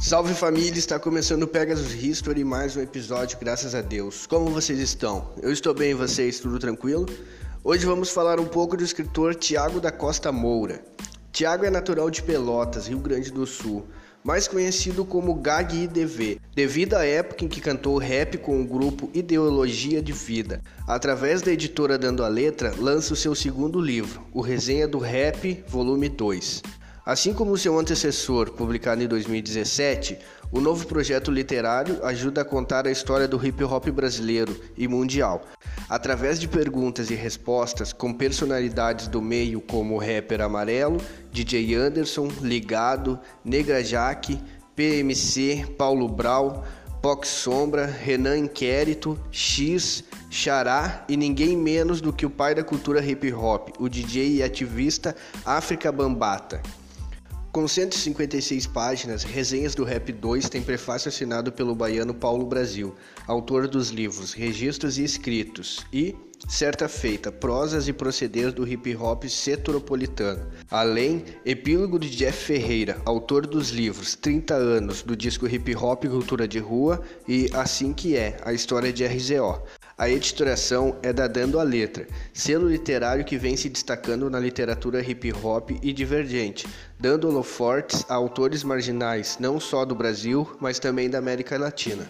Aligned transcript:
Salve 0.00 0.32
família, 0.32 0.78
está 0.78 0.96
começando 0.96 1.42
o 1.42 1.48
Pegasus 1.48 1.92
History, 1.92 2.44
mais 2.44 2.76
um 2.76 2.80
episódio, 2.80 3.36
graças 3.36 3.74
a 3.74 3.82
Deus. 3.82 4.28
Como 4.28 4.48
vocês 4.48 4.78
estão? 4.78 5.32
Eu 5.42 5.50
estou 5.50 5.74
bem, 5.74 5.92
vocês? 5.92 6.38
Tudo 6.38 6.56
tranquilo? 6.56 7.04
Hoje 7.64 7.84
vamos 7.84 8.08
falar 8.08 8.38
um 8.38 8.46
pouco 8.46 8.76
do 8.76 8.84
escritor 8.84 9.34
Tiago 9.34 9.80
da 9.80 9.90
Costa 9.90 10.30
Moura. 10.30 10.84
Tiago 11.32 11.64
é 11.64 11.70
natural 11.70 12.10
de 12.10 12.22
Pelotas, 12.22 12.86
Rio 12.86 13.00
Grande 13.00 13.32
do 13.32 13.44
Sul, 13.44 13.88
mais 14.22 14.46
conhecido 14.46 15.04
como 15.04 15.34
Gag 15.34 15.76
IDV, 15.76 16.40
devido 16.54 16.94
à 16.94 17.04
época 17.04 17.44
em 17.44 17.48
que 17.48 17.60
cantou 17.60 17.98
rap 17.98 18.38
com 18.38 18.62
o 18.62 18.66
grupo 18.66 19.10
Ideologia 19.12 20.00
de 20.00 20.12
Vida. 20.12 20.62
Através 20.86 21.42
da 21.42 21.50
editora 21.50 21.98
Dando 21.98 22.24
a 22.24 22.28
Letra, 22.28 22.72
lança 22.78 23.14
o 23.14 23.16
seu 23.16 23.34
segundo 23.34 23.80
livro, 23.80 24.24
O 24.32 24.40
Resenha 24.40 24.86
do 24.86 24.98
Rap, 24.98 25.64
volume 25.66 26.08
2. 26.08 26.62
Assim 27.08 27.32
como 27.32 27.56
seu 27.56 27.78
antecessor, 27.78 28.52
publicado 28.52 29.02
em 29.02 29.08
2017, 29.08 30.18
o 30.52 30.60
novo 30.60 30.86
projeto 30.86 31.30
literário 31.30 32.04
ajuda 32.04 32.42
a 32.42 32.44
contar 32.44 32.86
a 32.86 32.90
história 32.90 33.26
do 33.26 33.42
hip 33.42 33.64
hop 33.64 33.88
brasileiro 33.88 34.54
e 34.76 34.86
mundial, 34.86 35.40
através 35.88 36.38
de 36.38 36.46
perguntas 36.46 37.08
e 37.08 37.14
respostas 37.14 37.94
com 37.94 38.12
personalidades 38.12 39.08
do 39.08 39.22
meio 39.22 39.58
como 39.58 39.94
o 39.94 39.98
rapper 39.98 40.42
Amarelo, 40.42 41.00
DJ 41.32 41.76
Anderson, 41.76 42.28
Ligado, 42.42 43.18
Negra 43.42 43.82
Jaque, 43.82 44.38
PMC, 44.76 45.64
Paulo 45.78 46.10
Brau, 46.10 46.62
Poc 47.00 47.24
Sombra, 47.24 47.86
Renan 47.86 48.36
Inquérito, 48.36 49.18
X, 49.30 50.04
Xará 50.28 51.06
e 51.08 51.16
ninguém 51.16 51.56
menos 51.56 52.02
do 52.02 52.12
que 52.12 52.26
o 52.26 52.30
pai 52.30 52.54
da 52.54 52.62
cultura 52.62 53.02
hip 53.02 53.32
hop, 53.32 53.70
o 53.78 53.88
DJ 53.88 54.34
e 54.34 54.42
ativista 54.42 55.16
África 55.46 55.90
Bambata. 55.90 56.60
Com 57.58 57.66
156 57.66 58.68
páginas, 58.68 59.24
Resenhas 59.24 59.74
do 59.74 59.82
Rap 59.82 60.12
2 60.12 60.48
tem 60.48 60.62
prefácio 60.62 61.08
assinado 61.08 61.50
pelo 61.50 61.74
baiano 61.74 62.14
Paulo 62.14 62.46
Brasil, 62.46 62.94
autor 63.26 63.66
dos 63.66 63.90
livros 63.90 64.32
Registros 64.32 64.96
e 64.96 65.02
Escritos 65.02 65.84
e 65.92 66.14
Certa 66.46 66.88
Feita, 66.88 67.32
Prosas 67.32 67.88
e 67.88 67.92
Proceder 67.92 68.52
do 68.52 68.66
Hip 68.66 68.94
Hop 68.94 69.24
Seturopolitano. 69.24 70.46
Além, 70.70 71.24
epílogo 71.44 71.98
de 71.98 72.08
Jeff 72.10 72.44
Ferreira, 72.44 73.02
autor 73.04 73.44
dos 73.44 73.70
livros 73.70 74.14
30 74.14 74.54
anos 74.54 75.02
do 75.02 75.16
disco 75.16 75.48
Hip 75.48 75.74
Hop 75.74 76.04
Cultura 76.04 76.46
de 76.46 76.60
Rua 76.60 77.02
e 77.26 77.50
Assim 77.52 77.92
Que 77.92 78.16
É, 78.16 78.36
a 78.44 78.52
história 78.52 78.92
de 78.92 79.04
RZO. 79.04 79.64
A 79.98 80.08
editoração 80.08 80.96
é 81.02 81.12
da 81.12 81.26
Dando 81.26 81.58
a 81.58 81.64
Letra, 81.64 82.06
selo 82.32 82.68
literário 82.68 83.24
que 83.24 83.36
vem 83.36 83.56
se 83.56 83.68
destacando 83.68 84.30
na 84.30 84.38
literatura 84.38 85.00
hip 85.00 85.32
hop 85.42 85.72
e 85.82 85.92
divergente, 85.92 86.68
dando 87.00 87.26
holofortes 87.26 88.04
a 88.08 88.14
autores 88.14 88.62
marginais 88.62 89.38
não 89.40 89.58
só 89.58 89.84
do 89.84 89.96
Brasil, 89.96 90.48
mas 90.60 90.78
também 90.78 91.10
da 91.10 91.18
América 91.18 91.58
Latina. 91.58 92.08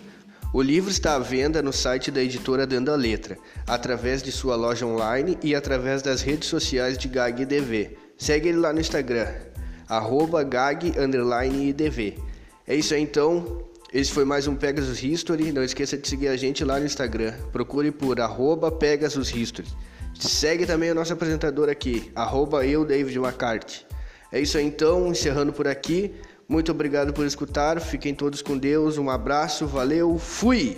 O 0.52 0.60
livro 0.60 0.90
está 0.90 1.14
à 1.14 1.18
venda 1.18 1.62
no 1.62 1.72
site 1.72 2.10
da 2.10 2.22
editora 2.22 2.66
Dando 2.66 2.92
a 2.92 2.94
Letra, 2.94 3.38
através 3.66 4.22
de 4.22 4.30
sua 4.30 4.54
loja 4.54 4.84
online 4.84 5.38
e 5.42 5.54
através 5.54 6.02
das 6.02 6.20
redes 6.20 6.50
sociais 6.50 6.98
de 6.98 7.08
Gag 7.08 7.40
IDV. 7.40 7.96
Segue 8.18 8.50
ele 8.50 8.58
lá 8.58 8.70
no 8.70 8.80
Instagram, 8.80 9.28
arroba 9.88 10.42
gag_idv. 10.42 12.18
É 12.66 12.74
isso 12.74 12.92
aí 12.92 13.00
então, 13.00 13.64
esse 13.92 14.12
foi 14.12 14.24
mais 14.24 14.46
um 14.46 14.54
Pegasus 14.54 15.02
History. 15.02 15.50
Não 15.52 15.64
esqueça 15.64 15.96
de 15.96 16.06
seguir 16.06 16.28
a 16.28 16.36
gente 16.36 16.64
lá 16.64 16.78
no 16.78 16.86
Instagram. 16.86 17.32
Procure 17.52 17.90
por 17.90 18.20
arroba 18.20 18.70
Pegasus 18.70 19.34
History. 19.34 19.68
Segue 20.18 20.66
também 20.66 20.90
o 20.90 20.94
nosso 20.94 21.12
apresentador 21.12 21.68
aqui, 21.68 22.10
arroba 22.14 22.66
eu, 22.66 22.84
David 22.84 23.16
McCarthy. 23.18 23.86
É 24.32 24.40
isso 24.40 24.58
aí 24.58 24.64
então, 24.64 25.08
encerrando 25.08 25.52
por 25.52 25.66
aqui. 25.66 26.14
Muito 26.48 26.72
obrigado 26.72 27.12
por 27.12 27.24
escutar. 27.24 27.80
Fiquem 27.80 28.14
todos 28.14 28.42
com 28.42 28.58
Deus. 28.58 28.98
Um 28.98 29.08
abraço, 29.08 29.66
valeu, 29.66 30.18
fui! 30.18 30.76